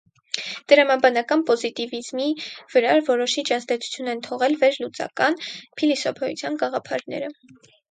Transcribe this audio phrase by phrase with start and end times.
[0.71, 7.33] Տրամաբանական պոզիտիվիզմի վրա որոշիչ ազդեցություն են թողել վերլուծական փիլիսոփայության գաղափարները։